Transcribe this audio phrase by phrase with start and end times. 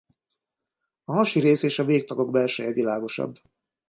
[1.03, 3.39] A hasi rész és a végtagok belseje világosabb.